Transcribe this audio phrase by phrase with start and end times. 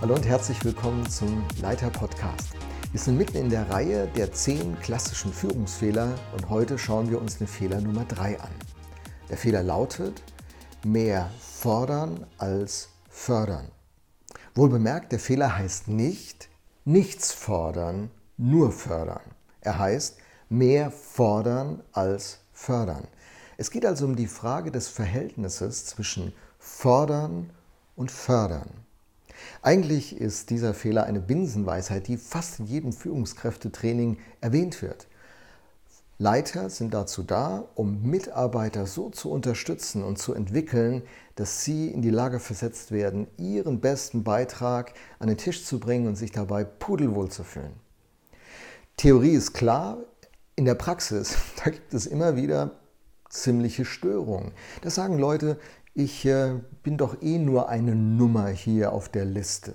[0.00, 2.54] Hallo und herzlich willkommen zum Leiter Podcast.
[2.92, 7.38] Wir sind mitten in der Reihe der zehn klassischen Führungsfehler und heute schauen wir uns
[7.38, 8.52] den Fehler Nummer drei an.
[9.28, 10.22] Der Fehler lautet,
[10.84, 13.72] mehr fordern als fördern.
[14.54, 16.48] Wohlbemerkt, der Fehler heißt nicht,
[16.84, 19.32] nichts fordern, nur fördern.
[19.62, 20.18] Er heißt,
[20.48, 23.08] mehr fordern als fördern.
[23.56, 27.50] Es geht also um die Frage des Verhältnisses zwischen fordern
[27.96, 28.70] und fördern.
[29.62, 35.06] Eigentlich ist dieser Fehler eine Binsenweisheit, die fast in jedem Führungskräftetraining erwähnt wird.
[36.20, 41.02] Leiter sind dazu da, um Mitarbeiter so zu unterstützen und zu entwickeln,
[41.36, 46.08] dass sie in die Lage versetzt werden, ihren besten Beitrag an den Tisch zu bringen
[46.08, 47.74] und sich dabei pudelwohl zu fühlen.
[48.96, 49.98] Theorie ist klar,
[50.56, 52.72] in der Praxis, da gibt es immer wieder
[53.30, 54.52] ziemliche Störungen.
[54.82, 55.56] Da sagen Leute,
[55.98, 59.74] ich äh, bin doch eh nur eine Nummer hier auf der Liste.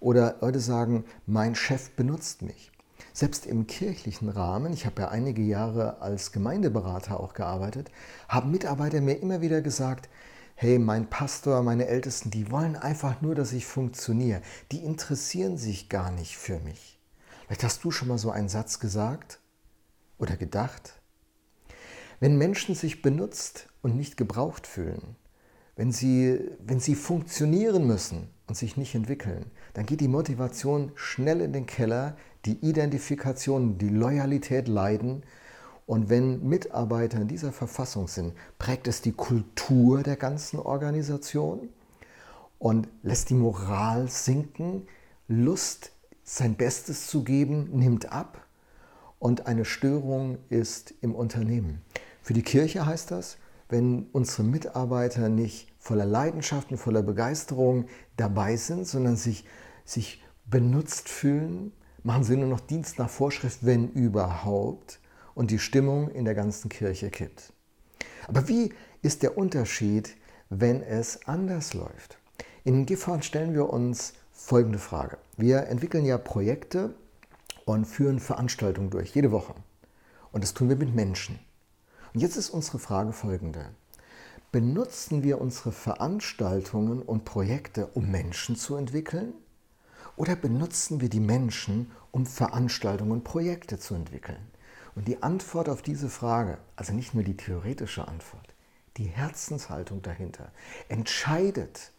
[0.00, 2.72] Oder Leute sagen, mein Chef benutzt mich.
[3.12, 7.90] Selbst im kirchlichen Rahmen, ich habe ja einige Jahre als Gemeindeberater auch gearbeitet,
[8.30, 10.08] haben Mitarbeiter mir immer wieder gesagt,
[10.54, 14.40] hey, mein Pastor, meine Ältesten, die wollen einfach nur, dass ich funktioniere.
[14.70, 16.98] Die interessieren sich gar nicht für mich.
[17.44, 19.38] Vielleicht hast du schon mal so einen Satz gesagt
[20.16, 21.02] oder gedacht.
[22.20, 25.16] Wenn Menschen sich benutzt und nicht gebraucht fühlen,
[25.76, 31.40] wenn sie, wenn sie funktionieren müssen und sich nicht entwickeln, dann geht die Motivation schnell
[31.40, 35.22] in den Keller, die Identifikation, die Loyalität leiden.
[35.86, 41.68] Und wenn Mitarbeiter in dieser Verfassung sind, prägt es die Kultur der ganzen Organisation
[42.58, 44.86] und lässt die Moral sinken.
[45.28, 45.92] Lust,
[46.24, 48.46] sein Bestes zu geben, nimmt ab
[49.18, 51.80] und eine Störung ist im Unternehmen.
[52.22, 53.38] Für die Kirche heißt das,
[53.68, 57.86] wenn unsere Mitarbeiter nicht voller Leidenschaft und voller Begeisterung
[58.16, 59.44] dabei sind, sondern sich,
[59.84, 65.00] sich benutzt fühlen, machen sie nur noch Dienst nach Vorschrift, wenn überhaupt,
[65.34, 67.52] und die Stimmung in der ganzen Kirche kippt.
[68.28, 70.14] Aber wie ist der Unterschied,
[70.50, 72.18] wenn es anders läuft?
[72.64, 75.18] In Gifhorn stellen wir uns folgende Frage.
[75.36, 76.94] Wir entwickeln ja Projekte
[77.64, 79.54] und führen Veranstaltungen durch, jede Woche.
[80.32, 81.38] Und das tun wir mit Menschen.
[82.14, 83.70] Und jetzt ist unsere Frage folgende.
[84.50, 89.32] Benutzen wir unsere Veranstaltungen und Projekte, um Menschen zu entwickeln?
[90.16, 94.46] Oder benutzen wir die Menschen, um Veranstaltungen und Projekte zu entwickeln?
[94.94, 98.54] Und die Antwort auf diese Frage, also nicht nur die theoretische Antwort,
[98.98, 100.52] die Herzenshaltung dahinter,
[100.90, 101.92] entscheidet,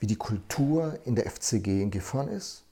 [0.00, 2.64] wie die Kultur in der FCG in Gifhorn ist.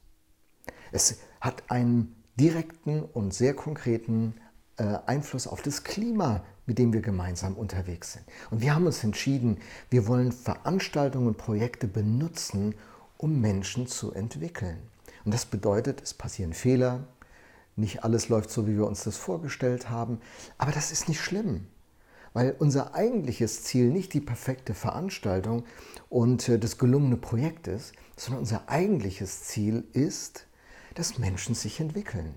[0.93, 4.35] Es hat einen direkten und sehr konkreten
[4.77, 8.25] äh, Einfluss auf das Klima, mit dem wir gemeinsam unterwegs sind.
[8.51, 9.59] Und wir haben uns entschieden,
[9.91, 12.75] wir wollen Veranstaltungen und Projekte benutzen,
[13.19, 14.79] um Menschen zu entwickeln.
[15.25, 17.05] Und das bedeutet, es passieren Fehler,
[17.77, 20.21] nicht alles läuft so, wie wir uns das vorgestellt haben,
[20.59, 21.67] aber das ist nicht schlimm,
[22.33, 25.65] weil unser eigentliches Ziel nicht die perfekte Veranstaltung
[26.09, 30.47] und äh, das gelungene Projekt ist, sondern unser eigentliches Ziel ist,
[30.95, 32.35] dass Menschen sich entwickeln.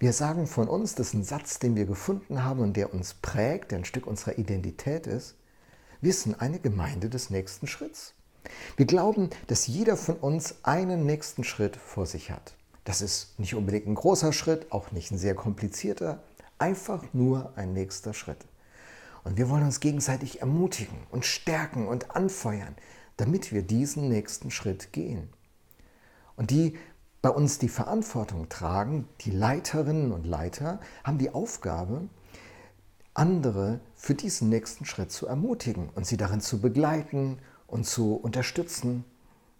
[0.00, 3.14] Wir sagen von uns, das ist ein Satz, den wir gefunden haben und der uns
[3.14, 5.34] prägt, der ein Stück unserer Identität ist.
[6.00, 8.14] Wir sind eine Gemeinde des nächsten Schritts.
[8.76, 12.54] Wir glauben, dass jeder von uns einen nächsten Schritt vor sich hat.
[12.84, 16.22] Das ist nicht unbedingt ein großer Schritt, auch nicht ein sehr komplizierter,
[16.58, 18.46] einfach nur ein nächster Schritt.
[19.24, 22.76] Und wir wollen uns gegenseitig ermutigen und stärken und anfeuern,
[23.16, 25.28] damit wir diesen nächsten Schritt gehen.
[26.36, 26.78] Und die
[27.28, 32.08] bei uns die Verantwortung tragen, die Leiterinnen und Leiter haben die Aufgabe,
[33.12, 39.04] andere für diesen nächsten Schritt zu ermutigen und sie darin zu begleiten und zu unterstützen.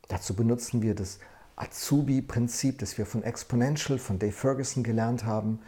[0.08, 1.18] Dazu benutzen wir das
[1.56, 5.58] Azubi-Prinzip, das wir von Exponential, von Dave Ferguson gelernt haben.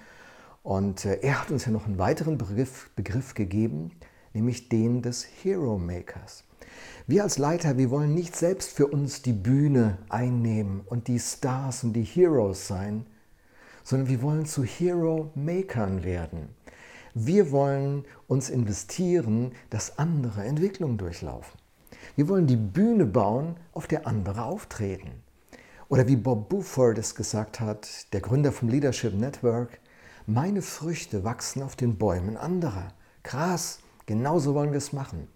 [0.63, 3.91] Und äh, er hat uns ja noch einen weiteren Begriff, Begriff gegeben,
[4.33, 6.45] nämlich den des Hero Makers.
[7.07, 11.85] Wir als Leiter, wir wollen nicht selbst für uns die Bühne einnehmen und die Stars
[11.85, 13.07] und die Heroes sein,
[13.83, 16.55] sondern wir wollen zu Hero-Makern werden.
[17.15, 21.59] Wir wollen uns investieren, dass andere Entwicklung durchlaufen.
[22.15, 25.11] Wir wollen die Bühne bauen, auf der andere auftreten.
[25.89, 29.81] Oder wie Bob Buford es gesagt hat, der Gründer vom Leadership Network,
[30.27, 32.93] meine Früchte wachsen auf den Bäumen anderer.
[33.25, 35.27] Krass, genauso wollen wir es machen.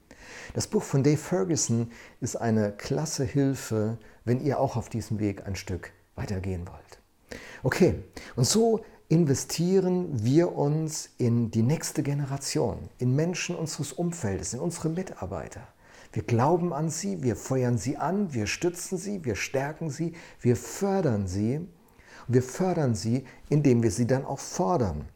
[0.52, 5.46] Das Buch von Dave Ferguson ist eine klasse Hilfe, wenn ihr auch auf diesem Weg
[5.46, 7.40] ein Stück weitergehen wollt.
[7.62, 7.94] Okay,
[8.36, 14.88] und so investieren wir uns in die nächste Generation, in Menschen unseres Umfeldes, in unsere
[14.88, 15.66] Mitarbeiter.
[16.12, 20.56] Wir glauben an sie, wir feuern sie an, wir stützen sie, wir stärken sie, wir
[20.56, 21.56] fördern sie.
[21.56, 25.06] Und wir fördern sie, indem wir sie dann auch fordern.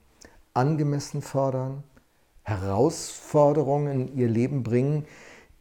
[0.55, 1.85] Angemessen fordern,
[2.49, 5.05] Herausforderungen in ihr Leben bringen,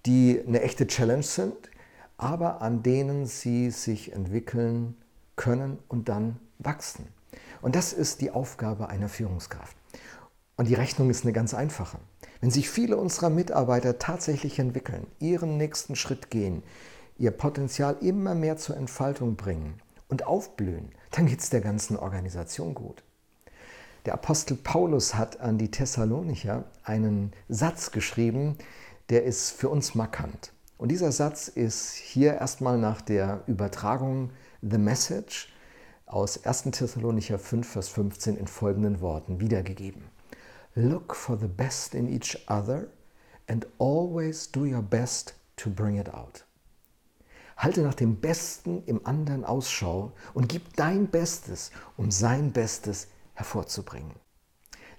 [0.06, 1.69] die eine echte Challenge sind,
[2.18, 4.95] aber an denen sie sich entwickeln
[5.36, 7.07] können und dann wachsen.
[7.62, 9.75] Und das ist die Aufgabe einer Führungskraft.
[10.56, 12.00] Und die Rechnung ist eine ganz einfache.
[12.39, 16.63] Wenn sich viele unserer Mitarbeiter tatsächlich entwickeln, ihren nächsten Schritt gehen,
[17.18, 22.74] ihr Potenzial immer mehr zur Entfaltung bringen und aufblühen, dann geht es der ganzen Organisation
[22.74, 23.04] gut.
[24.07, 28.57] Der Apostel Paulus hat an die Thessalonicher einen Satz geschrieben,
[29.09, 30.54] der ist für uns markant.
[30.77, 34.30] Und dieser Satz ist hier erstmal nach der Übertragung
[34.62, 35.51] The Message
[36.06, 36.71] aus 1.
[36.71, 40.04] Thessalonicher 5, Vers 15 in folgenden Worten wiedergegeben.
[40.74, 42.88] Look for the best in each other
[43.50, 46.45] and always do your best to bring it out.
[47.57, 53.07] Halte nach dem Besten im anderen Ausschau und gib dein Bestes, um sein Bestes
[53.38, 54.16] hervorzubringen.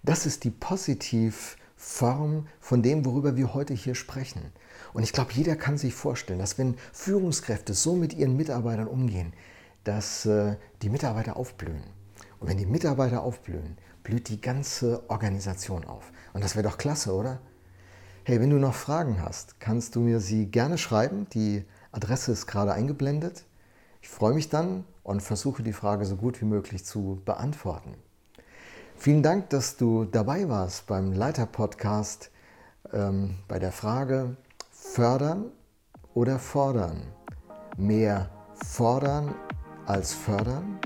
[0.02, 4.52] Das ist die Positivform von dem, worüber wir heute hier sprechen.
[4.92, 9.32] Und ich glaube, jeder kann sich vorstellen, dass wenn Führungskräfte so mit ihren Mitarbeitern umgehen,
[9.82, 11.82] dass äh, die Mitarbeiter aufblühen.
[12.38, 16.12] Und wenn die Mitarbeiter aufblühen, blüht die ganze Organisation auf.
[16.32, 17.40] Und das wäre doch klasse, oder?
[18.22, 21.26] Hey, wenn du noch Fragen hast, kannst du mir sie gerne schreiben.
[21.30, 23.46] Die Adresse ist gerade eingeblendet.
[24.00, 27.96] Ich freue mich dann und versuche die Frage so gut wie möglich zu beantworten.
[29.00, 32.32] Vielen Dank, dass du dabei warst beim Leiter-Podcast
[32.92, 34.36] ähm, bei der Frage
[34.72, 35.52] fördern
[36.14, 37.02] oder fordern.
[37.76, 39.36] Mehr fordern
[39.86, 40.80] als fördern?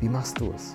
[0.00, 0.74] Wie machst du es?